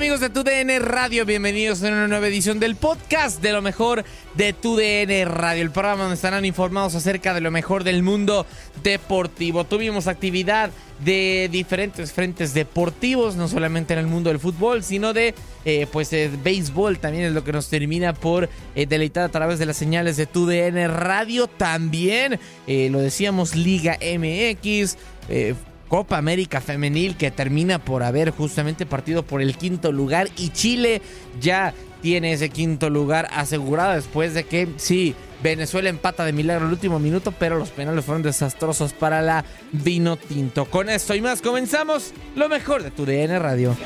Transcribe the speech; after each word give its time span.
Amigos 0.00 0.20
de 0.20 0.30
TUDN 0.30 0.80
Radio? 0.80 1.26
Bienvenidos 1.26 1.82
a 1.82 1.88
una 1.88 2.08
nueva 2.08 2.26
edición 2.26 2.58
del 2.58 2.74
podcast 2.74 3.42
de 3.42 3.52
lo 3.52 3.60
mejor 3.60 4.02
de 4.34 4.54
TUDN 4.54 5.26
Radio, 5.26 5.60
el 5.60 5.70
programa 5.72 6.04
donde 6.04 6.14
estarán 6.14 6.46
informados 6.46 6.94
acerca 6.94 7.34
de 7.34 7.42
lo 7.42 7.50
mejor 7.50 7.84
del 7.84 8.02
mundo 8.02 8.46
deportivo. 8.82 9.64
Tuvimos 9.64 10.06
actividad 10.06 10.70
de 11.04 11.50
diferentes 11.52 12.12
frentes 12.12 12.54
deportivos, 12.54 13.36
no 13.36 13.46
solamente 13.46 13.92
en 13.92 13.98
el 13.98 14.06
mundo 14.06 14.30
del 14.30 14.38
fútbol, 14.38 14.82
sino 14.82 15.12
de 15.12 15.34
eh, 15.66 15.86
pues 15.92 16.14
el 16.14 16.34
béisbol 16.38 16.98
también 16.98 17.24
es 17.24 17.32
lo 17.32 17.44
que 17.44 17.52
nos 17.52 17.68
termina 17.68 18.14
por 18.14 18.48
eh, 18.74 18.86
deleitar 18.86 19.24
a 19.24 19.28
través 19.28 19.58
de 19.58 19.66
las 19.66 19.76
señales 19.76 20.16
de 20.16 20.24
TUDN 20.24 20.88
Radio. 20.88 21.46
También 21.46 22.40
eh, 22.66 22.88
lo 22.90 23.00
decíamos 23.00 23.54
Liga 23.54 23.98
MX. 24.00 24.96
Copa 25.90 26.16
América 26.16 26.60
Femenil 26.60 27.16
que 27.16 27.32
termina 27.32 27.80
por 27.80 28.04
haber 28.04 28.30
justamente 28.30 28.86
partido 28.86 29.24
por 29.24 29.42
el 29.42 29.56
quinto 29.56 29.90
lugar 29.90 30.28
y 30.36 30.50
Chile 30.50 31.02
ya 31.40 31.74
tiene 32.00 32.32
ese 32.32 32.48
quinto 32.48 32.88
lugar 32.88 33.28
asegurado 33.32 33.94
después 33.94 34.32
de 34.32 34.44
que 34.44 34.68
sí, 34.76 35.16
Venezuela 35.42 35.88
empata 35.88 36.24
de 36.24 36.32
milagro 36.32 36.66
el 36.66 36.72
último 36.72 37.00
minuto, 37.00 37.32
pero 37.32 37.58
los 37.58 37.70
penales 37.70 38.04
fueron 38.04 38.22
desastrosos 38.22 38.92
para 38.92 39.20
la 39.20 39.44
Vino 39.72 40.16
Tinto. 40.16 40.64
Con 40.64 40.88
esto 40.88 41.16
y 41.16 41.20
más 41.20 41.42
comenzamos 41.42 42.12
lo 42.36 42.48
mejor 42.48 42.84
de 42.84 42.92
tu 42.92 43.04
DN 43.04 43.36
Radio. 43.40 43.76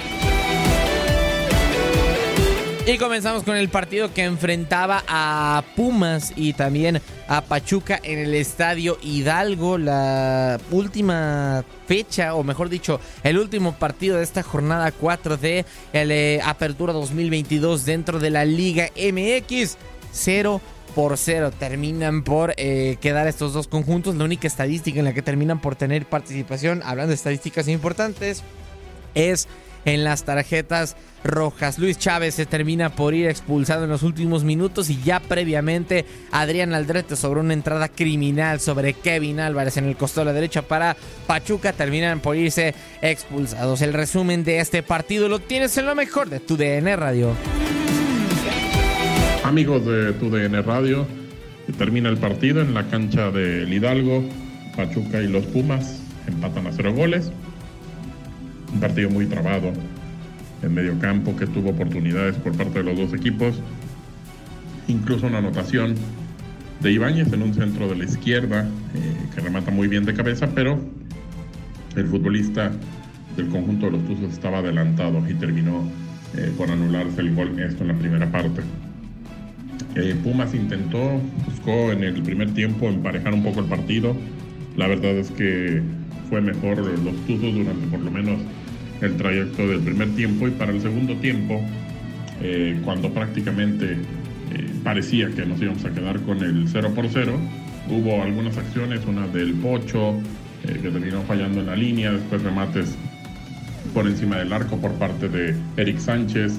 Y 2.86 2.98
comenzamos 2.98 3.44
con 3.44 3.56
el 3.56 3.70
partido 3.70 4.12
que 4.12 4.24
enfrentaba 4.24 5.02
a 5.08 5.64
Pumas 5.74 6.34
y 6.36 6.52
también 6.52 7.00
a 7.28 7.40
Pachuca 7.40 7.98
en 8.02 8.18
el 8.18 8.34
estadio 8.34 8.98
Hidalgo. 9.00 9.78
La 9.78 10.60
última 10.70 11.64
fecha, 11.88 12.34
o 12.34 12.44
mejor 12.44 12.68
dicho, 12.68 13.00
el 13.22 13.38
último 13.38 13.72
partido 13.72 14.18
de 14.18 14.22
esta 14.22 14.42
jornada 14.42 14.92
4 14.92 15.38
de 15.38 15.64
el, 15.94 16.10
eh, 16.10 16.42
Apertura 16.44 16.92
2022 16.92 17.86
dentro 17.86 18.18
de 18.18 18.28
la 18.28 18.44
Liga 18.44 18.90
MX. 18.94 19.78
0 20.12 20.60
por 20.94 21.16
0 21.16 21.52
terminan 21.58 22.22
por 22.22 22.52
eh, 22.58 22.98
quedar 23.00 23.26
estos 23.28 23.54
dos 23.54 23.66
conjuntos. 23.66 24.14
La 24.14 24.24
única 24.24 24.46
estadística 24.46 24.98
en 24.98 25.06
la 25.06 25.14
que 25.14 25.22
terminan 25.22 25.58
por 25.58 25.74
tener 25.74 26.04
participación, 26.04 26.82
hablando 26.84 27.08
de 27.08 27.14
estadísticas 27.14 27.66
importantes, 27.66 28.42
es 29.14 29.48
en 29.84 30.04
las 30.04 30.24
tarjetas 30.24 30.96
rojas. 31.24 31.78
Luis 31.78 31.98
Chávez 31.98 32.34
se 32.34 32.46
termina 32.46 32.90
por 32.90 33.14
ir 33.14 33.28
expulsado 33.28 33.84
en 33.84 33.90
los 33.90 34.02
últimos 34.02 34.44
minutos 34.44 34.90
y 34.90 35.00
ya 35.02 35.20
previamente 35.20 36.04
Adrián 36.30 36.74
Aldrete 36.74 37.16
sobre 37.16 37.40
una 37.40 37.54
entrada 37.54 37.88
criminal 37.88 38.60
sobre 38.60 38.92
Kevin 38.94 39.40
Álvarez 39.40 39.76
en 39.76 39.86
el 39.86 39.96
costado 39.96 40.26
de 40.26 40.32
la 40.32 40.34
derecha 40.34 40.62
para 40.62 40.96
Pachuca 41.26 41.72
terminan 41.72 42.20
por 42.20 42.36
irse 42.36 42.74
expulsados. 43.00 43.80
El 43.82 43.92
resumen 43.92 44.44
de 44.44 44.58
este 44.58 44.82
partido 44.82 45.28
lo 45.28 45.38
tienes 45.38 45.76
en 45.78 45.86
lo 45.86 45.94
mejor 45.94 46.28
de 46.28 46.40
tu 46.40 46.56
DN 46.56 46.94
Radio. 46.96 47.34
Amigos 49.44 49.84
de 49.84 50.14
TUDN 50.14 50.64
Radio, 50.64 51.06
termina 51.76 52.08
el 52.08 52.16
partido 52.16 52.62
en 52.62 52.72
la 52.72 52.88
cancha 52.88 53.30
del 53.30 53.70
Hidalgo. 53.70 54.24
Pachuca 54.74 55.20
y 55.20 55.28
los 55.28 55.44
Pumas 55.44 56.00
empatan 56.26 56.66
a 56.66 56.72
cero 56.72 56.94
goles. 56.94 57.30
Un 58.74 58.80
partido 58.80 59.08
muy 59.10 59.26
trabado 59.26 59.72
en 60.62 60.74
medio 60.74 60.98
campo 60.98 61.36
que 61.36 61.46
tuvo 61.46 61.70
oportunidades 61.70 62.36
por 62.36 62.56
parte 62.56 62.82
de 62.82 62.84
los 62.84 62.98
dos 62.98 63.14
equipos. 63.14 63.60
Incluso 64.88 65.26
una 65.26 65.38
anotación 65.38 65.94
de 66.80 66.92
Ibáñez 66.92 67.32
en 67.32 67.42
un 67.42 67.54
centro 67.54 67.88
de 67.88 67.96
la 67.96 68.04
izquierda 68.04 68.68
eh, 68.94 69.16
que 69.34 69.40
remata 69.40 69.70
muy 69.70 69.88
bien 69.88 70.04
de 70.04 70.14
cabeza, 70.14 70.48
pero 70.54 70.78
el 71.96 72.06
futbolista 72.06 72.72
del 73.36 73.48
conjunto 73.48 73.86
de 73.86 73.92
los 73.92 74.06
Tuzos 74.06 74.32
estaba 74.32 74.58
adelantado 74.58 75.22
y 75.28 75.34
terminó 75.34 75.82
eh, 76.36 76.52
por 76.56 76.70
anularse 76.70 77.20
el 77.20 77.34
gol, 77.34 77.58
esto 77.60 77.82
en 77.82 77.88
la 77.88 77.94
primera 77.94 78.30
parte. 78.30 78.60
Eh, 79.94 80.16
Pumas 80.22 80.54
intentó, 80.54 81.20
buscó 81.46 81.92
en 81.92 82.02
el 82.02 82.20
primer 82.22 82.52
tiempo 82.52 82.88
emparejar 82.88 83.32
un 83.32 83.44
poco 83.44 83.60
el 83.60 83.66
partido. 83.66 84.16
La 84.76 84.88
verdad 84.88 85.12
es 85.12 85.30
que 85.30 85.82
fue 86.28 86.40
mejor 86.40 86.78
los 86.78 87.14
Tuzos 87.26 87.54
durante 87.54 87.86
por 87.86 88.00
lo 88.00 88.10
menos 88.10 88.40
el 89.00 89.16
trayecto 89.16 89.66
del 89.66 89.80
primer 89.80 90.10
tiempo 90.14 90.48
y 90.48 90.50
para 90.52 90.72
el 90.72 90.80
segundo 90.80 91.14
tiempo, 91.16 91.60
eh, 92.40 92.78
cuando 92.84 93.12
prácticamente 93.12 93.92
eh, 93.92 94.70
parecía 94.82 95.28
que 95.30 95.44
nos 95.46 95.60
íbamos 95.60 95.84
a 95.84 95.90
quedar 95.90 96.20
con 96.20 96.42
el 96.42 96.68
0 96.68 96.92
por 96.94 97.08
0, 97.08 97.32
hubo 97.90 98.22
algunas 98.22 98.56
acciones, 98.56 99.00
una 99.06 99.26
del 99.26 99.54
Pocho, 99.54 100.14
eh, 100.64 100.78
que 100.80 100.90
terminó 100.90 101.22
fallando 101.22 101.60
en 101.60 101.66
la 101.66 101.76
línea, 101.76 102.12
después 102.12 102.42
remates 102.42 102.96
por 103.92 104.06
encima 104.06 104.36
del 104.36 104.52
arco 104.52 104.76
por 104.78 104.92
parte 104.92 105.28
de 105.28 105.54
Eric 105.76 105.98
Sánchez. 105.98 106.58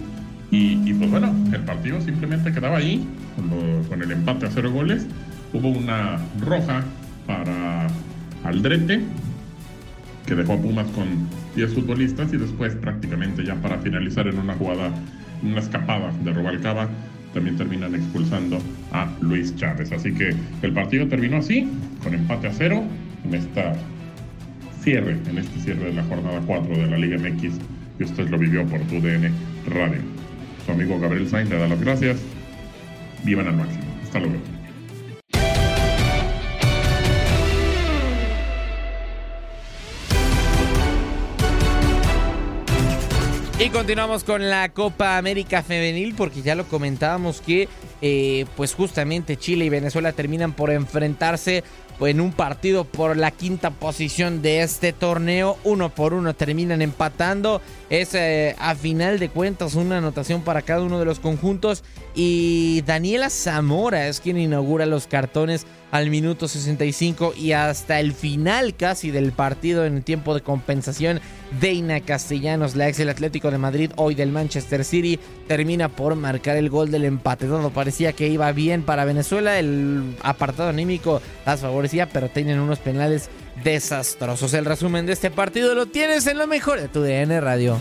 Y, 0.51 0.93
pues 0.93 1.11
bueno, 1.11 1.35
el 1.51 1.61
partido 1.61 1.99
simplemente 1.99 2.53
quedaba 2.53 2.77
ahí, 2.77 3.05
con, 3.35 3.83
con 3.85 4.01
el 4.01 4.11
empate 4.11 4.45
a 4.45 4.51
cero 4.51 4.71
goles. 4.71 5.05
Hubo 5.51 5.67
una 5.67 6.17
roja 6.39 6.83
para 7.27 7.88
Aldrete, 8.43 9.01
que 10.25 10.36
dejó 10.36 10.54
a 10.54 10.57
Pumas 10.57 10.88
con 10.88 11.07
10 11.56 11.74
futbolistas 11.74 12.33
y 12.33 12.38
después 12.38 12.75
prácticamente 12.75 13.44
ya 13.44 13.56
para 13.56 13.77
finalizar 13.77 14.27
en 14.27 14.39
una 14.39 14.56
jugada, 14.56 14.92
una 15.44 15.60
escapada 15.60 16.12
de 16.24 16.33
Robalcaba, 16.33 16.89
también 17.33 17.57
terminan 17.57 17.94
expulsando 17.94 18.60
a 18.92 19.07
Luis 19.22 19.56
Chávez. 19.56 19.92
Así 19.92 20.13
que 20.13 20.33
el 20.62 20.74
partido 20.74 21.07
terminó 21.07 21.38
así, 21.38 21.68
con 22.04 22.13
empate 22.13 22.48
a 22.48 22.54
cero 22.54 22.83
en 23.25 23.33
esta 23.36 23.74
cierre, 24.81 25.18
en 25.27 25.38
este 25.38 25.60
cierre 25.60 25.86
de 25.86 25.94
la 25.94 26.04
jornada 26.04 26.42
4 26.45 26.77
de 26.77 26.88
la 26.88 26.98
Liga 26.98 27.18
MX 27.18 27.60
y 28.00 28.04
usted 28.04 28.30
lo 28.30 28.38
vivió 28.38 28.66
por 28.66 28.80
tu 28.81 29.01
DN 29.01 29.31
Radio. 29.68 30.01
Su 30.66 30.72
amigo 30.72 31.00
Gabriel 31.00 31.27
Sainz 31.27 31.50
le 31.50 31.57
da 31.57 31.68
las 31.68 31.81
gracias. 31.81 32.18
Vivan 33.24 33.48
al 33.48 33.57
máximo. 33.57 33.83
Hasta 34.04 34.19
luego. 34.19 34.54
Y 43.57 43.69
continuamos 43.69 44.25
con 44.25 44.49
la 44.49 44.67
Copa 44.67 45.17
América 45.17 45.63
Femenil 45.63 46.13
porque 46.13 46.41
ya 46.41 46.55
lo 46.55 46.65
comentábamos 46.65 47.39
que 47.39 47.69
eh, 48.01 48.45
pues 48.57 48.73
justamente 48.73 49.37
Chile 49.37 49.63
y 49.63 49.69
Venezuela 49.69 50.11
terminan 50.11 50.51
por 50.51 50.71
enfrentarse 50.71 51.63
en 52.01 52.21
un 52.21 52.31
partido 52.31 52.83
por 52.83 53.18
la 53.18 53.31
quinta 53.31 53.69
posición 53.71 54.42
de 54.42 54.62
este 54.62 54.94
torneo. 54.94 55.57
Uno 55.63 55.89
por 55.89 56.13
uno 56.13 56.33
terminan 56.33 56.81
empatando. 56.81 57.62
Es 57.89 58.13
eh, 58.13 58.56
a 58.59 58.75
final 58.75 59.19
de 59.19 59.30
cuentas 59.30 59.75
una 59.75 60.00
anotación 60.00 60.42
para 60.42 60.62
cada 60.62 60.81
uno 60.83 61.00
de 61.00 61.06
los 61.06 61.19
conjuntos. 61.19 61.83
Y 62.15 62.81
Daniela 62.86 63.30
Zamora 63.30 64.07
es 64.07 64.19
quien 64.19 64.38
inaugura 64.38 64.86
los 64.86 65.07
cartones 65.07 65.65
al 65.92 66.09
minuto 66.09 66.47
65 66.50 67.33
y 67.38 67.53
hasta 67.53 68.01
el 68.01 68.12
final 68.12 68.75
casi 68.75 69.12
del 69.12 69.31
partido 69.31 69.86
en 69.86 70.03
tiempo 70.03 70.33
de 70.33 70.41
compensación. 70.41 71.21
Deina 71.62 72.01
Castellanos, 72.01 72.75
la 72.75 72.89
ex 72.89 72.98
del 72.98 73.07
Atlético 73.07 73.50
de 73.50 73.57
Madrid, 73.57 73.91
hoy 73.95 74.13
del 74.13 74.31
Manchester 74.31 74.83
City, 74.83 75.19
termina 75.48 75.88
por 75.88 76.15
marcar 76.15 76.57
el 76.57 76.69
gol 76.69 76.91
del 76.91 77.06
empate. 77.06 77.45
Todo 77.45 77.69
parecía 77.69 78.13
que 78.13 78.27
iba 78.27 78.51
bien 78.51 78.83
para 78.83 79.06
Venezuela. 79.06 79.57
El 79.57 80.15
apartado 80.21 80.69
anímico 80.69 81.21
las 81.45 81.63
favorecía, 81.85 82.07
pero 82.07 82.29
tienen 82.29 82.59
unos 82.59 82.79
penales 82.79 83.29
desastrosos. 83.63 84.53
El 84.53 84.65
resumen 84.65 85.05
de 85.05 85.13
este 85.13 85.31
partido 85.31 85.75
lo 85.75 85.85
tienes 85.85 86.25
en 86.27 86.37
lo 86.37 86.47
mejor 86.47 86.81
de 86.81 86.87
tu 86.87 87.01
DN 87.01 87.39
Radio 87.41 87.79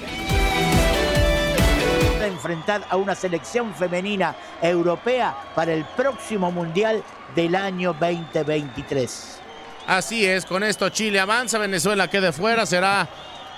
enfrentar 2.27 2.85
a 2.91 2.97
una 2.97 3.15
selección 3.15 3.75
femenina 3.75 4.35
europea 4.61 5.35
para 5.55 5.73
el 5.73 5.85
próximo 5.97 6.51
Mundial 6.51 7.03
del 7.35 7.55
año 7.55 7.95
2023. 7.99 9.39
Así 9.87 10.27
es, 10.27 10.45
con 10.45 10.63
esto 10.63 10.89
Chile 10.91 11.21
avanza, 11.21 11.59
Venezuela 11.59 12.09
quede 12.09 12.33
fuera, 12.33 12.67
será 12.67 13.09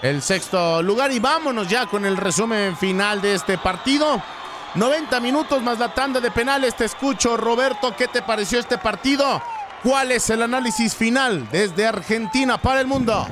el 0.03 0.23
sexto 0.23 0.83
lugar 0.83 1.11
y 1.11 1.19
vámonos 1.19 1.69
ya 1.69 1.87
con 1.87 2.05
el 2.05 2.17
resumen 2.17 2.77
final 2.77 3.21
de 3.21 3.35
este 3.35 3.59
partido. 3.59 4.23
90 4.75 5.21
minutos 5.21 5.63
más 5.63 5.79
la 5.79 5.93
tanda 5.93 6.21
de 6.21 6.31
penales, 6.31 6.77
te 6.77 6.85
escucho 6.85 7.37
Roberto, 7.37 7.97
¿qué 7.97 8.07
te 8.07 8.23
pareció 8.23 8.61
este 8.61 8.79
partido? 8.79 9.43
¿Cuál 9.83 10.13
es 10.13 10.31
el 10.31 10.43
análisis 10.43 10.95
final 10.95 11.49
desde 11.51 11.87
Argentina 11.87 12.59
para 12.59 12.81
el 12.81 12.87
mundo? 12.87 13.27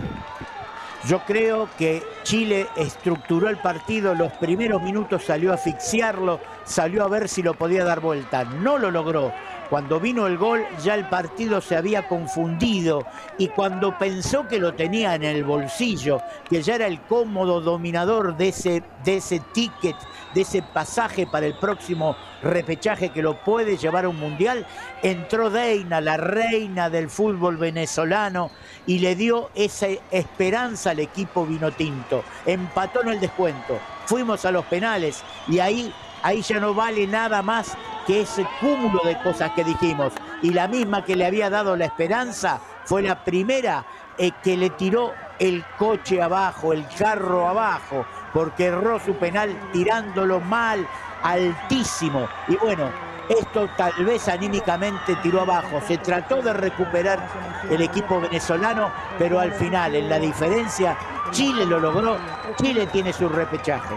Yo 1.07 1.21
creo 1.27 1.69
que 1.77 2.03
Chile 2.23 2.67
estructuró 2.77 3.51
el 3.51 3.59
partido, 3.59 4.15
los 4.15 4.33
primeros 4.33 4.81
minutos 4.81 5.25
salió 5.25 5.53
a 5.53 5.57
asfixiarlo, 5.57 6.41
salió 6.65 7.05
a 7.05 7.09
ver 7.09 7.29
si 7.29 7.43
lo 7.43 7.55
podía 7.55 7.85
dar 7.85 8.01
vuelta, 8.01 8.45
no 8.45 8.79
lo 8.79 8.91
logró. 8.91 9.33
Cuando 9.75 9.99
vino 9.99 10.29
el 10.29 10.39
gol 10.39 10.65
ya 10.85 10.95
el 10.95 11.09
partido 11.09 11.61
se 11.61 11.75
había 11.77 12.07
confundido 12.07 13.05
y 13.39 13.49
cuando 13.49 13.99
pensó 13.99 14.47
que 14.47 14.61
lo 14.61 14.75
tenía 14.75 15.17
en 15.17 15.25
el 15.25 15.43
bolsillo, 15.43 16.23
que 16.49 16.63
ya 16.63 16.77
era 16.77 16.87
el 16.87 17.01
cómodo 17.01 17.61
dominador 17.61 18.37
de 18.37 18.51
ese, 18.51 18.85
de 19.03 19.17
ese 19.17 19.41
ticket, 19.53 19.97
de 20.33 20.43
ese 20.43 20.63
pasaje 20.63 21.27
para 21.27 21.47
el 21.47 21.59
próximo 21.59 22.15
repechaje 22.41 23.09
que 23.09 23.21
lo 23.21 23.43
puede 23.43 23.77
llevar 23.77 24.05
a 24.05 24.11
un 24.11 24.21
mundial, 24.21 24.65
entró 25.03 25.51
Deina, 25.51 26.01
la 26.01 26.19
reina 26.19 26.89
del 26.89 27.11
fútbol 27.11 27.57
venezolano, 27.57 28.53
y 28.87 29.01
le 29.01 29.17
dio 29.17 29.51
esa 29.57 29.89
esperanza 30.13 30.91
al 30.91 31.01
equipo 31.01 31.45
vinotinto. 31.45 32.23
Empató 32.47 33.03
en 33.03 33.09
el 33.09 33.19
descuento. 33.19 33.81
Fuimos 34.07 34.45
a 34.45 34.53
los 34.53 34.65
penales 34.67 35.25
y 35.49 35.59
ahí 35.59 35.93
ahí 36.23 36.43
ya 36.43 36.59
no 36.59 36.73
vale 36.75 37.07
nada 37.07 37.43
más 37.43 37.77
que 38.07 38.23
ese 38.23 38.47
cúmulo 38.61 39.01
de 39.05 39.19
cosas 39.23 39.51
que 39.53 39.65
dijimos. 39.65 40.13
Y 40.43 40.51
la 40.51 40.69
misma 40.69 41.05
que 41.05 41.17
le 41.17 41.27
había 41.27 41.51
dado 41.51 41.77
la 41.77 41.87
esperanza 41.87 42.61
fue 42.85 43.03
la 43.03 43.25
primera 43.25 43.85
eh, 44.19 44.33
que 44.43 44.57
le 44.57 44.71
tiró 44.71 45.13
el 45.39 45.65
coche 45.79 46.23
abajo, 46.23 46.73
el 46.73 46.87
carro 46.97 47.49
abajo, 47.49 48.07
porque 48.33 48.67
erró 48.67 49.01
su 49.01 49.15
penal 49.15 49.57
tirándolo 49.73 50.41
mal, 50.41 50.87
altísimo. 51.23 52.29
Y 52.49 52.57
bueno, 52.57 52.91
esto 53.29 53.69
tal 53.77 54.05
vez 54.05 54.29
anímicamente 54.29 55.17
tiró 55.17 55.41
abajo. 55.41 55.81
Se 55.87 55.99
trató 55.99 56.43
de 56.43 56.53
recuperar 56.53 57.27
el 57.71 57.81
equipo 57.81 58.21
venezolano, 58.21 58.91
pero 59.19 59.41
al 59.41 59.53
final, 59.53 59.95
en 59.95 60.09
la 60.09 60.19
diferencia, 60.19 60.97
Chile 61.31 61.65
lo 61.65 61.81
logró. 61.81 62.19
Chile 62.61 62.87
tiene 62.87 63.13
su 63.13 63.29
repechaje. 63.29 63.95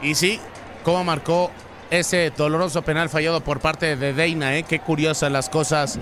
Y 0.00 0.14
sí, 0.14 0.40
cómo 0.84 1.04
marcó 1.04 1.50
ese 1.90 2.32
doloroso 2.36 2.82
penal 2.82 3.08
fallado 3.08 3.40
por 3.40 3.60
parte 3.60 3.96
de 3.96 4.12
Deina, 4.12 4.56
¿eh? 4.56 4.62
Qué 4.62 4.80
curiosas 4.80 5.30
las 5.30 5.48
cosas 5.48 5.98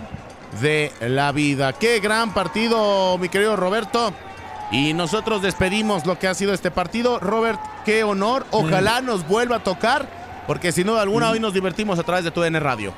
de 0.60 0.92
la 1.00 1.32
vida. 1.32 1.72
Qué 1.72 2.00
gran 2.00 2.32
partido, 2.34 3.16
mi 3.18 3.28
querido 3.28 3.56
Roberto. 3.56 4.12
Y 4.70 4.92
nosotros 4.92 5.40
despedimos 5.40 6.04
lo 6.04 6.18
que 6.18 6.28
ha 6.28 6.34
sido 6.34 6.52
este 6.52 6.70
partido. 6.70 7.18
Robert, 7.20 7.58
qué 7.84 8.04
honor. 8.04 8.44
Ojalá 8.50 9.00
nos 9.00 9.26
vuelva 9.26 9.56
a 9.56 9.64
tocar, 9.64 10.06
porque 10.46 10.72
sin 10.72 10.86
duda 10.86 11.02
alguna 11.02 11.30
hoy 11.30 11.40
nos 11.40 11.54
divertimos 11.54 11.98
a 11.98 12.02
través 12.02 12.24
de 12.24 12.30
tu 12.30 12.44
N 12.44 12.60
Radio. 12.60 12.92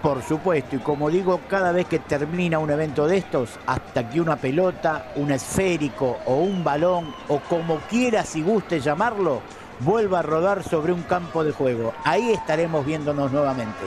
Por 0.00 0.22
supuesto, 0.22 0.76
y 0.76 0.80
como 0.80 1.08
digo, 1.08 1.40
cada 1.48 1.72
vez 1.72 1.86
que 1.86 1.98
termina 1.98 2.58
un 2.58 2.70
evento 2.70 3.06
de 3.06 3.16
estos, 3.16 3.48
hasta 3.66 4.08
que 4.08 4.20
una 4.20 4.36
pelota, 4.36 5.06
un 5.16 5.32
esférico 5.32 6.18
o 6.26 6.36
un 6.36 6.62
balón, 6.62 7.14
o 7.28 7.40
como 7.40 7.78
quieras 7.88 8.36
y 8.36 8.42
guste 8.42 8.80
llamarlo, 8.80 9.40
vuelva 9.80 10.20
a 10.20 10.22
rodar 10.22 10.62
sobre 10.62 10.92
un 10.92 11.02
campo 11.02 11.44
de 11.44 11.52
juego. 11.52 11.94
Ahí 12.04 12.30
estaremos 12.30 12.84
viéndonos 12.84 13.32
nuevamente. 13.32 13.84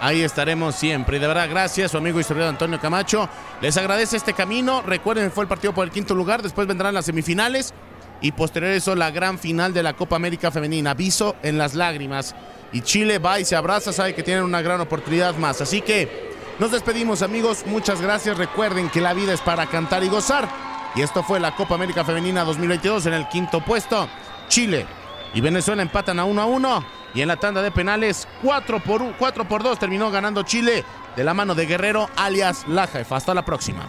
Ahí 0.00 0.22
estaremos 0.22 0.74
siempre. 0.74 1.18
Y 1.18 1.20
de 1.20 1.26
verdad, 1.26 1.48
gracias, 1.50 1.90
su 1.90 1.98
amigo 1.98 2.18
historiador 2.18 2.50
Antonio 2.50 2.80
Camacho. 2.80 3.28
Les 3.60 3.76
agradece 3.76 4.16
este 4.16 4.32
camino. 4.32 4.82
Recuerden, 4.82 5.30
fue 5.30 5.44
el 5.44 5.48
partido 5.48 5.74
por 5.74 5.84
el 5.84 5.90
quinto 5.90 6.14
lugar. 6.14 6.42
Después 6.42 6.66
vendrán 6.66 6.94
las 6.94 7.04
semifinales. 7.04 7.74
Y 8.22 8.32
posterior 8.32 8.72
a 8.72 8.76
eso, 8.76 8.94
la 8.94 9.10
gran 9.10 9.38
final 9.38 9.72
de 9.72 9.82
la 9.82 9.94
Copa 9.94 10.16
América 10.16 10.50
Femenina. 10.50 10.92
Aviso 10.92 11.36
en 11.42 11.58
las 11.58 11.74
lágrimas. 11.74 12.34
Y 12.72 12.80
Chile 12.80 13.18
va 13.18 13.40
y 13.40 13.44
se 13.44 13.56
abraza, 13.56 13.92
sabe 13.92 14.14
que 14.14 14.22
tienen 14.22 14.44
una 14.44 14.62
gran 14.62 14.80
oportunidad 14.80 15.34
más. 15.36 15.60
Así 15.60 15.80
que 15.82 16.30
nos 16.58 16.70
despedimos, 16.70 17.20
amigos. 17.20 17.64
Muchas 17.66 18.00
gracias. 18.00 18.38
Recuerden 18.38 18.88
que 18.88 19.00
la 19.02 19.12
vida 19.12 19.34
es 19.34 19.40
para 19.40 19.66
cantar 19.66 20.02
y 20.02 20.08
gozar. 20.08 20.48
Y 20.94 21.02
esto 21.02 21.22
fue 21.22 21.40
la 21.40 21.54
Copa 21.54 21.74
América 21.74 22.04
Femenina 22.04 22.44
2022 22.44 23.06
en 23.06 23.14
el 23.14 23.28
quinto 23.28 23.62
puesto. 23.62 24.08
Chile 24.48 24.86
y 25.34 25.40
Venezuela 25.40 25.82
empatan 25.82 26.18
a 26.18 26.24
1 26.24 26.42
a 26.42 26.46
1. 26.46 26.84
Y 27.14 27.22
en 27.22 27.28
la 27.28 27.36
tanda 27.36 27.62
de 27.62 27.70
penales, 27.70 28.28
4 28.42 28.80
por, 28.80 29.16
4 29.16 29.48
por 29.48 29.62
2 29.62 29.78
terminó 29.78 30.10
ganando 30.10 30.42
Chile 30.42 30.84
de 31.16 31.24
la 31.24 31.34
mano 31.34 31.54
de 31.54 31.66
Guerrero, 31.66 32.08
alias 32.16 32.64
La 32.68 32.86
Jefa. 32.86 33.16
Hasta 33.16 33.34
la 33.34 33.44
próxima. 33.44 33.88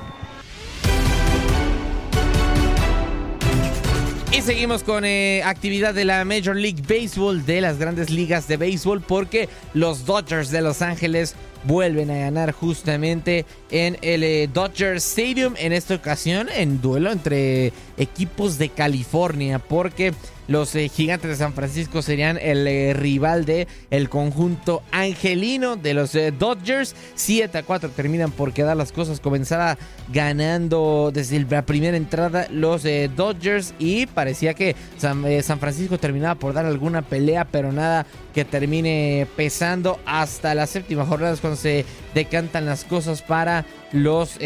Y 4.33 4.41
seguimos 4.41 4.83
con 4.83 5.03
eh, 5.03 5.43
actividad 5.43 5.93
de 5.93 6.05
la 6.05 6.23
Major 6.23 6.55
League 6.55 6.81
Baseball, 6.87 7.45
de 7.45 7.59
las 7.59 7.77
grandes 7.77 8.09
ligas 8.09 8.47
de 8.47 8.55
béisbol, 8.55 9.01
porque 9.01 9.49
los 9.73 10.05
Dodgers 10.05 10.49
de 10.51 10.61
Los 10.61 10.81
Ángeles 10.81 11.35
vuelven 11.65 12.09
a 12.09 12.17
ganar 12.17 12.53
justamente 12.53 13.45
en 13.69 13.97
el 14.01 14.23
eh, 14.23 14.49
Dodger 14.51 14.95
Stadium, 14.95 15.53
en 15.57 15.73
esta 15.73 15.95
ocasión 15.95 16.47
en 16.55 16.81
duelo 16.81 17.11
entre 17.11 17.73
equipos 17.97 18.57
de 18.57 18.69
California, 18.69 19.59
porque 19.59 20.13
los 20.51 20.75
eh, 20.75 20.89
gigantes 20.89 21.29
de 21.29 21.35
San 21.37 21.53
Francisco 21.53 22.01
serían 22.01 22.37
el 22.37 22.67
eh, 22.67 22.93
rival 22.93 23.45
de 23.45 23.69
el 23.89 24.09
conjunto 24.09 24.83
angelino 24.91 25.77
de 25.77 25.93
los 25.93 26.13
eh, 26.13 26.33
Dodgers. 26.37 26.93
7 27.15 27.57
a 27.57 27.63
4 27.63 27.89
terminan 27.91 28.31
por 28.31 28.51
quedar 28.51 28.75
las 28.75 28.91
cosas. 28.91 29.21
Comenzara 29.21 29.77
ganando 30.11 31.11
desde 31.13 31.39
la 31.39 31.65
primera 31.65 31.95
entrada 31.95 32.47
los 32.49 32.83
Dodgers 33.15 33.73
y 33.79 34.07
parecía 34.07 34.53
que 34.53 34.75
San, 34.97 35.23
San, 35.41 35.59
Francisco 35.59 35.97
terminaba 35.97 36.35
por 36.35 36.53
dar 36.53 36.65
alguna 36.65 37.01
pelea, 37.01 37.45
pero 37.45 37.71
nada 37.71 38.05
que 38.33 38.43
termine 38.43 39.27
pesando 39.37 39.99
hasta 40.05 40.53
la 40.53 40.67
séptima 40.67 41.05
jornada 41.05 41.33
es 41.33 41.39
cuando 41.39 41.57
se 41.57 41.85
decantan 42.13 42.65
las 42.65 42.83
cosas 42.83 43.21
para 43.21 43.65
los 43.93 44.37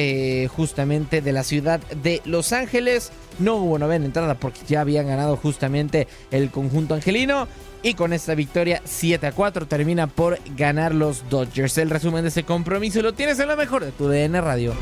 justamente 0.55 1.21
de 1.21 1.31
la 1.31 1.43
ciudad 1.43 1.79
de 2.03 2.21
Los 2.25 2.53
Ángeles. 2.53 3.11
No 3.39 3.55
hubo 3.55 3.77
novena 3.77 4.05
entrada 4.05 4.35
porque 4.35 4.61
ya 4.67 4.81
habían 4.81 5.07
ganado 5.07 5.35
justamente 5.37 6.07
el 6.31 6.49
conjunto 6.51 6.93
angelino. 6.93 7.47
Y 7.83 7.93
con 7.93 8.13
esta 8.13 8.33
victoria 8.33 8.81
7 8.83 9.27
a 9.27 9.31
4 9.31 9.67
termina 9.67 10.07
por 10.07 10.39
ganar 10.55 10.95
los 10.95 11.29
Dodgers. 11.29 11.77
El 11.77 11.91
resumen 11.91 12.23
de 12.23 12.29
ese 12.29 12.43
compromiso 12.43 13.01
lo 13.01 13.13
tienes 13.13 13.39
en 13.39 13.47
lo 13.47 13.55
mejor 13.55 13.85
de 13.85 13.91
tu 13.91 14.07
DN 14.07 14.41
Radio. 14.41 14.73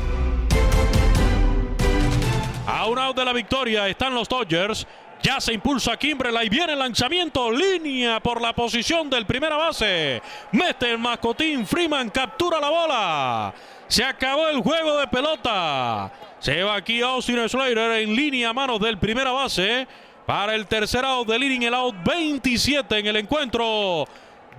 un 2.88 2.98
out 2.98 3.16
de 3.16 3.24
la 3.24 3.32
victoria 3.32 3.88
están 3.88 4.14
los 4.14 4.28
Dodgers. 4.28 4.86
Ya 5.22 5.40
se 5.40 5.54
impulsa 5.54 5.96
Kimbrel 5.96 6.36
y 6.44 6.50
viene 6.50 6.74
el 6.74 6.78
lanzamiento. 6.78 7.50
Línea 7.50 8.20
por 8.20 8.42
la 8.42 8.54
posición 8.54 9.08
del 9.08 9.24
primera 9.24 9.56
base. 9.56 10.20
Mete 10.52 10.90
el 10.90 10.98
mascotín. 10.98 11.66
Freeman 11.66 12.10
captura 12.10 12.60
la 12.60 12.68
bola. 12.68 13.54
Se 13.88 14.04
acabó 14.04 14.48
el 14.48 14.60
juego 14.60 14.98
de 14.98 15.06
pelota. 15.08 16.12
Se 16.44 16.62
va 16.62 16.76
aquí 16.76 17.00
Austin 17.00 17.48
Slater 17.48 18.02
en 18.02 18.14
línea 18.14 18.50
a 18.50 18.52
manos 18.52 18.78
del 18.78 18.98
primera 18.98 19.32
base. 19.32 19.88
Para 20.26 20.54
el 20.54 20.66
tercer 20.66 21.02
out 21.02 21.26
del 21.26 21.42
inning, 21.42 21.62
el 21.62 21.72
out 21.72 21.94
27 22.04 22.98
en 22.98 23.06
el 23.06 23.16
encuentro. 23.16 24.04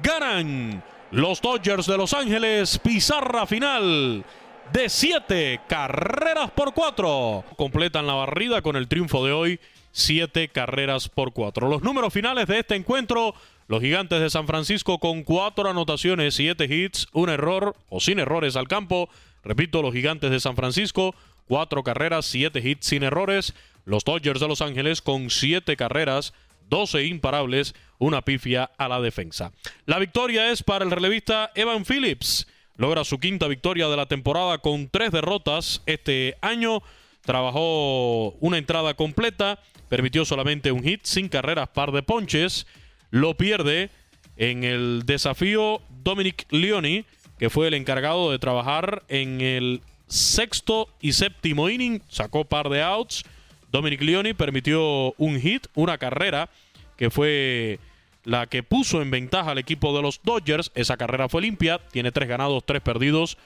Ganan 0.02 0.84
los 1.12 1.40
Dodgers 1.40 1.86
de 1.86 1.96
Los 1.96 2.16
Ángeles. 2.16 2.80
Pizarra 2.80 3.46
final 3.46 4.26
de 4.74 4.90
7 4.90 5.62
carreras 5.68 6.50
por 6.50 6.74
4. 6.74 7.44
Completan 7.56 8.08
la 8.08 8.16
barrida 8.16 8.64
con 8.64 8.78
el 8.78 8.88
triunfo 8.88 9.24
de 9.24 9.34
hoy. 9.34 9.60
7 9.92 10.48
carreras 10.48 11.08
por 11.08 11.34
4. 11.34 11.70
Los 11.70 11.84
números 11.84 12.12
finales 12.12 12.48
de 12.48 12.58
este 12.58 12.74
encuentro. 12.74 13.36
Los 13.68 13.82
gigantes 13.82 14.20
de 14.22 14.32
San 14.32 14.48
Francisco 14.48 14.98
con 14.98 15.24
4 15.24 15.70
anotaciones, 15.70 16.34
7 16.34 16.66
hits, 16.66 17.08
un 17.14 17.30
error 17.30 17.76
o 17.90 18.00
sin 18.00 18.18
errores 18.18 18.56
al 18.56 18.68
campo. 18.68 19.08
Repito, 19.44 19.84
los 19.84 19.94
gigantes 19.94 20.32
de 20.32 20.40
San 20.40 20.56
Francisco, 20.56 21.14
4 21.48 21.84
carreras, 21.84 22.26
7 22.26 22.60
hits 22.64 22.88
sin 22.88 23.04
errores. 23.04 23.54
Los 23.86 24.04
Dodgers 24.04 24.40
de 24.40 24.48
Los 24.48 24.62
Ángeles 24.62 25.02
con 25.02 25.30
7 25.30 25.78
carreras, 25.78 26.34
12 26.70 27.06
imparables, 27.06 27.76
una 28.00 28.24
pifia 28.24 28.72
a 28.78 28.88
la 28.88 29.00
defensa. 29.00 29.52
La 29.86 30.00
victoria 30.00 30.52
es 30.52 30.64
para 30.64 30.84
el 30.84 30.92
relevista 30.92 31.52
Evan 31.56 31.86
Phillips. 31.86 32.48
Logra 32.78 33.04
su 33.04 33.20
quinta 33.20 33.48
victoria 33.48 33.88
de 33.88 33.96
la 33.96 34.08
temporada 34.08 34.58
con 34.58 34.90
3 34.90 35.12
derrotas 35.12 35.82
este 35.86 36.38
año. 36.42 36.82
Trabajó 37.22 38.32
una 38.40 38.58
entrada 38.58 38.96
completa, 38.96 39.60
permitió 39.88 40.26
solamente 40.26 40.72
un 40.72 40.84
hit, 40.84 41.02
sin 41.04 41.30
carreras, 41.30 41.70
par 41.70 41.92
de 41.92 42.04
ponches. 42.04 42.68
Lo 43.12 43.38
pierde 43.38 43.90
en 44.36 44.64
el 44.64 45.04
desafío 45.06 45.82
Dominic 46.04 46.46
Leoni, 46.52 47.06
que 47.40 47.50
fue 47.50 47.68
el 47.68 47.76
encargado 47.76 48.32
de 48.32 48.40
trabajar 48.40 49.04
en 49.08 49.42
el 49.42 49.82
sexto 50.08 50.90
y 51.02 51.14
séptimo 51.14 51.70
inning. 51.70 52.02
Sacó 52.10 52.46
par 52.46 52.70
de 52.70 52.82
outs. 52.82 53.24
Dominic 53.72 54.02
Leoni 54.02 54.34
permitió 54.34 55.14
un 55.18 55.40
hit, 55.40 55.68
una 55.76 55.98
carrera, 55.98 56.50
que 56.98 57.10
fue 57.10 57.80
la 58.24 58.48
que 58.48 58.64
puso 58.64 59.02
en 59.02 59.12
ventaja 59.12 59.52
al 59.52 59.58
equipo 59.58 59.96
de 59.96 60.02
los 60.02 60.22
Dodgers. 60.24 60.72
Esa 60.76 60.98
carrera 60.98 61.30
fue 61.30 61.42
limpia, 61.42 61.80
tiene 61.92 62.12
tres 62.12 62.30
ganados, 62.30 62.64
tres 62.66 62.82
perdidos. 62.82 63.38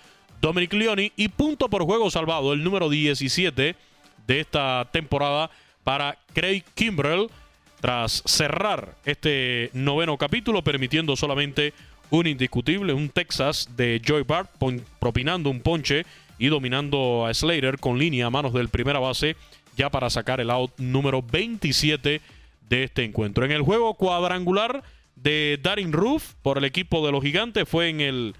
Dominic 0.42 0.74
Leoni 0.74 1.12
y 1.16 1.28
punto 1.30 1.70
por 1.70 1.84
juego 1.84 2.10
salvado, 2.10 2.54
el 2.54 2.64
número 2.64 2.90
17 2.90 3.76
de 4.28 4.40
esta 4.40 4.88
temporada 4.92 5.50
para 5.84 6.18
Craig 6.34 6.64
Kimbrell 6.76 7.30
tras 7.82 8.22
cerrar 8.26 8.96
este 9.06 9.70
noveno 9.74 10.18
capítulo 10.18 10.64
permitiendo 10.64 11.16
solamente 11.16 11.74
un 12.10 12.28
indiscutible, 12.28 12.94
un 12.94 13.10
Texas 13.10 13.70
de 13.76 14.02
Joy 14.06 14.24
Bart 14.24 14.52
propinando 15.00 15.50
un 15.50 15.62
ponche 15.62 16.06
y 16.40 16.48
dominando 16.48 17.26
a 17.26 17.34
Slater 17.34 17.78
con 17.80 18.00
línea 18.00 18.26
a 18.26 18.30
manos 18.30 18.54
del 18.54 18.70
primera 18.70 19.00
base 19.00 19.36
ya 19.78 19.90
para 19.90 20.10
sacar 20.10 20.42
el 20.42 20.50
out 20.50 20.72
número 20.78 21.22
27 21.22 22.22
de 22.68 22.84
este 22.84 23.04
encuentro. 23.04 23.46
En 23.46 23.52
el 23.52 23.62
juego 23.62 23.94
cuadrangular 23.94 24.84
de 25.16 25.60
Darin 25.62 25.92
Roof 25.92 26.34
por 26.42 26.58
el 26.58 26.64
equipo 26.64 27.06
de 27.06 27.12
los 27.12 27.24
gigantes 27.24 27.68
fue 27.68 27.90
en 27.90 28.02
el 28.02 28.36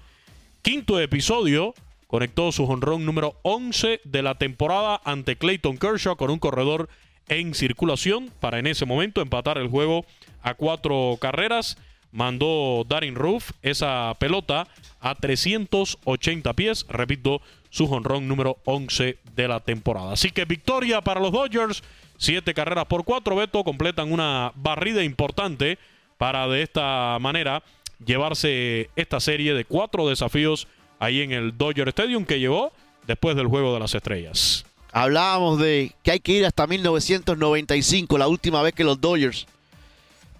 quinto 0.62 0.98
episodio 0.98 1.74
conectó 2.06 2.50
su 2.50 2.66
jonrón 2.66 3.06
número 3.06 3.36
11 3.42 4.00
de 4.02 4.22
la 4.22 4.34
temporada 4.34 5.00
ante 5.04 5.36
Clayton 5.36 5.78
Kershaw 5.78 6.16
con 6.16 6.30
un 6.30 6.40
corredor 6.40 6.88
en 7.28 7.54
circulación 7.54 8.32
para 8.40 8.58
en 8.58 8.66
ese 8.66 8.84
momento 8.84 9.22
empatar 9.22 9.58
el 9.58 9.68
juego 9.68 10.04
a 10.42 10.54
cuatro 10.54 11.16
carreras. 11.20 11.78
Mandó 12.10 12.84
Darin 12.88 13.14
Roof 13.14 13.52
esa 13.62 14.12
pelota 14.18 14.66
a 14.98 15.14
380 15.14 16.52
pies, 16.54 16.84
repito, 16.88 17.40
su 17.70 17.86
jonrón 17.86 18.28
número 18.28 18.58
11 18.64 19.18
de 19.34 19.48
la 19.48 19.60
temporada. 19.60 20.12
Así 20.12 20.30
que 20.30 20.44
victoria 20.44 21.00
para 21.00 21.20
los 21.20 21.32
Dodgers, 21.32 21.82
siete 22.18 22.52
carreras 22.52 22.86
por 22.86 23.04
cuatro, 23.04 23.36
Beto, 23.36 23.64
completan 23.64 24.12
una 24.12 24.52
barrida 24.56 25.02
importante 25.02 25.78
para 26.18 26.46
de 26.48 26.62
esta 26.62 27.16
manera 27.20 27.62
llevarse 28.04 28.90
esta 28.96 29.20
serie 29.20 29.54
de 29.54 29.64
cuatro 29.64 30.08
desafíos 30.08 30.66
ahí 30.98 31.22
en 31.22 31.32
el 31.32 31.56
Dodger 31.56 31.88
Stadium 31.88 32.24
que 32.24 32.38
llegó 32.38 32.72
después 33.06 33.36
del 33.36 33.46
Juego 33.46 33.72
de 33.72 33.80
las 33.80 33.94
Estrellas. 33.94 34.64
Hablábamos 34.92 35.60
de 35.60 35.92
que 36.02 36.10
hay 36.10 36.20
que 36.20 36.32
ir 36.32 36.46
hasta 36.46 36.66
1995, 36.66 38.18
la 38.18 38.26
última 38.26 38.60
vez 38.62 38.74
que 38.74 38.84
los 38.84 39.00
Dodgers 39.00 39.46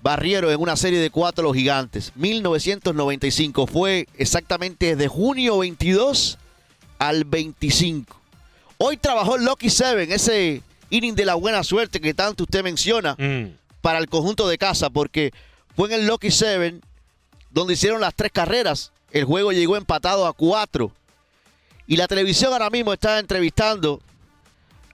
barrieron 0.03 0.51
en 0.51 0.61
una 0.61 0.77
serie 0.77 0.99
de 0.99 1.11
cuatro 1.11 1.45
los 1.45 1.57
gigantes. 1.57 2.13
1995 2.17 3.67
fue 3.67 4.09
exactamente 4.17 4.97
de 4.97 5.09
junio 5.09 5.59
22 5.59 6.39
al 7.01 7.25
25. 7.25 8.17
Hoy 8.79 8.97
trabajó 8.97 9.35
el 9.37 9.45
Lucky 9.45 9.69
Seven, 9.71 10.13
ese 10.13 10.63
inning 10.91 11.15
de 11.17 11.25
la 11.25 11.35
buena 11.35 11.65
suerte 11.65 12.01
que 12.01 12.15
tanto 12.15 12.45
usted 12.45 12.63
menciona 12.63 13.17
Mm. 13.19 13.47
para 13.81 13.99
el 13.99 14.09
conjunto 14.09 14.47
de 14.47 14.57
casa, 14.59 14.89
porque 14.91 15.33
fue 15.75 15.89
en 15.89 16.01
el 16.01 16.07
Lucky 16.07 16.31
Seven 16.31 16.81
donde 17.51 17.73
hicieron 17.75 18.01
las 18.01 18.15
tres 18.15 18.31
carreras. 18.31 18.93
El 19.11 19.25
juego 19.25 19.51
llegó 19.51 19.77
empatado 19.77 20.27
a 20.27 20.33
cuatro. 20.33 20.93
Y 21.89 21.97
la 21.97 22.07
televisión 22.07 22.53
ahora 22.53 22.71
mismo 22.71 22.93
está 22.93 23.19
entrevistando 23.19 24.01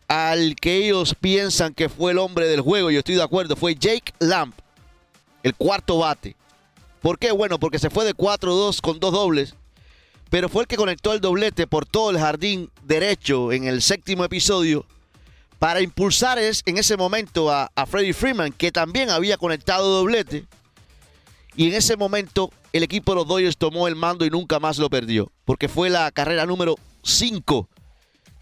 al 0.08 0.54
que 0.56 0.76
ellos 0.86 1.14
piensan 1.20 1.74
que 1.74 1.88
fue 1.88 2.12
el 2.12 2.18
hombre 2.18 2.46
del 2.46 2.60
juego. 2.62 2.90
Yo 2.90 3.00
estoy 3.00 3.16
de 3.16 3.22
acuerdo. 3.22 3.56
Fue 3.56 3.74
Jake 3.74 4.14
Lamp, 4.20 4.54
el 5.42 5.54
cuarto 5.54 5.98
bate. 5.98 6.34
¿Por 7.02 7.18
qué? 7.18 7.32
Bueno, 7.32 7.58
porque 7.58 7.78
se 7.78 7.90
fue 7.90 8.04
de 8.06 8.14
4-2 8.14 8.80
con 8.80 8.98
dos 9.00 9.12
dobles. 9.12 9.54
Pero 10.30 10.48
fue 10.48 10.62
el 10.62 10.68
que 10.68 10.76
conectó 10.76 11.12
el 11.12 11.20
doblete 11.20 11.66
por 11.66 11.86
todo 11.86 12.10
el 12.10 12.18
jardín 12.18 12.70
derecho 12.82 13.52
en 13.52 13.64
el 13.64 13.82
séptimo 13.82 14.24
episodio 14.24 14.84
para 15.58 15.80
impulsar 15.80 16.38
en 16.38 16.78
ese 16.78 16.96
momento 16.96 17.50
a, 17.50 17.70
a 17.74 17.86
Freddie 17.86 18.12
Freeman, 18.12 18.52
que 18.52 18.72
también 18.72 19.10
había 19.10 19.38
conectado 19.38 19.88
doblete. 19.88 20.44
Y 21.56 21.68
en 21.68 21.74
ese 21.74 21.96
momento 21.96 22.50
el 22.72 22.82
equipo 22.82 23.12
de 23.12 23.16
los 23.16 23.26
Dodgers 23.26 23.56
tomó 23.56 23.88
el 23.88 23.96
mando 23.96 24.26
y 24.26 24.30
nunca 24.30 24.60
más 24.60 24.78
lo 24.78 24.90
perdió. 24.90 25.32
Porque 25.44 25.68
fue 25.68 25.88
la 25.88 26.10
carrera 26.10 26.44
número 26.44 26.76
5. 27.02 27.68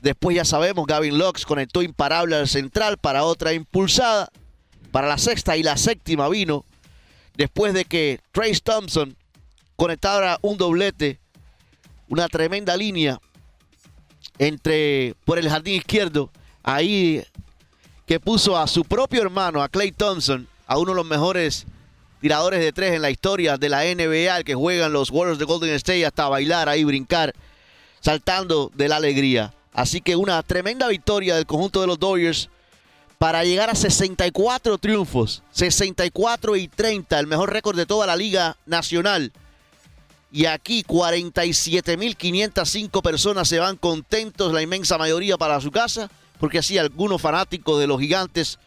Después 0.00 0.36
ya 0.36 0.44
sabemos, 0.44 0.86
Gavin 0.86 1.16
Lux 1.16 1.46
conectó 1.46 1.82
imparable 1.82 2.36
al 2.36 2.48
central 2.48 2.98
para 2.98 3.24
otra 3.24 3.52
impulsada. 3.52 4.28
Para 4.90 5.08
la 5.08 5.18
sexta 5.18 5.56
y 5.56 5.62
la 5.62 5.76
séptima 5.76 6.28
vino 6.28 6.64
después 7.36 7.74
de 7.74 7.84
que 7.84 8.20
Trace 8.32 8.60
Thompson 8.60 9.16
conectara 9.76 10.38
un 10.42 10.56
doblete. 10.56 11.20
Una 12.14 12.28
tremenda 12.28 12.76
línea 12.76 13.20
entre 14.38 15.16
por 15.24 15.36
el 15.36 15.48
jardín 15.48 15.74
izquierdo. 15.74 16.30
Ahí 16.62 17.24
que 18.06 18.20
puso 18.20 18.56
a 18.56 18.68
su 18.68 18.84
propio 18.84 19.20
hermano, 19.20 19.60
a 19.60 19.68
Clay 19.68 19.90
Thompson, 19.90 20.46
a 20.68 20.78
uno 20.78 20.92
de 20.92 20.94
los 20.94 21.06
mejores 21.06 21.66
tiradores 22.20 22.60
de 22.60 22.72
tres 22.72 22.92
en 22.92 23.02
la 23.02 23.10
historia 23.10 23.56
de 23.56 23.68
la 23.68 23.82
NBA, 23.82 24.44
que 24.44 24.54
juegan 24.54 24.92
los 24.92 25.10
Warriors 25.10 25.40
de 25.40 25.44
Golden 25.44 25.74
State 25.74 26.06
hasta 26.06 26.28
bailar 26.28 26.68
ahí, 26.68 26.84
brincar, 26.84 27.34
saltando 28.00 28.70
de 28.76 28.88
la 28.88 28.94
alegría. 28.94 29.52
Así 29.72 30.00
que 30.00 30.14
una 30.14 30.40
tremenda 30.44 30.86
victoria 30.86 31.34
del 31.34 31.46
conjunto 31.46 31.80
de 31.80 31.88
los 31.88 31.98
Dodgers 31.98 32.48
para 33.18 33.42
llegar 33.42 33.70
a 33.70 33.74
64 33.74 34.78
triunfos, 34.78 35.42
64 35.50 36.54
y 36.54 36.68
30, 36.68 37.18
el 37.18 37.26
mejor 37.26 37.52
récord 37.52 37.76
de 37.76 37.86
toda 37.86 38.06
la 38.06 38.14
liga 38.14 38.56
nacional. 38.66 39.32
Y 40.34 40.44
aquí 40.46 40.82
47.505 40.82 43.02
personas 43.02 43.46
se 43.46 43.60
van 43.60 43.76
contentos, 43.76 44.52
la 44.52 44.62
inmensa 44.62 44.98
mayoría 44.98 45.38
para 45.38 45.60
su 45.60 45.70
casa, 45.70 46.10
porque 46.40 46.58
así 46.58 46.76
algunos 46.76 47.22
fanáticos 47.22 47.78
de 47.78 47.86
los 47.86 48.00
gigantes 48.00 48.58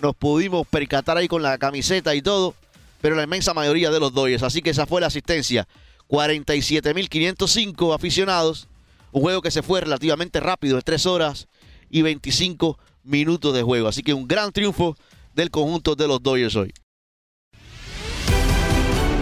nos 0.00 0.14
pudimos 0.14 0.66
percatar 0.66 1.16
ahí 1.16 1.26
con 1.26 1.40
la 1.40 1.56
camiseta 1.56 2.14
y 2.14 2.20
todo, 2.20 2.54
pero 3.00 3.16
la 3.16 3.22
inmensa 3.22 3.54
mayoría 3.54 3.90
de 3.90 4.00
los 4.00 4.12
Dodgers. 4.12 4.42
Así 4.42 4.60
que 4.60 4.68
esa 4.68 4.84
fue 4.84 5.00
la 5.00 5.06
asistencia. 5.06 5.66
47.505 6.08 7.94
aficionados. 7.94 8.68
Un 9.10 9.22
juego 9.22 9.40
que 9.40 9.50
se 9.50 9.62
fue 9.62 9.80
relativamente 9.80 10.40
rápido, 10.40 10.76
de 10.76 10.82
3 10.82 11.06
horas 11.06 11.48
y 11.88 12.02
25 12.02 12.78
minutos 13.02 13.54
de 13.54 13.62
juego. 13.62 13.88
Así 13.88 14.02
que 14.02 14.12
un 14.12 14.28
gran 14.28 14.52
triunfo 14.52 14.94
del 15.32 15.50
conjunto 15.50 15.94
de 15.94 16.06
los 16.06 16.22
Dodgers 16.22 16.54
hoy. 16.54 16.74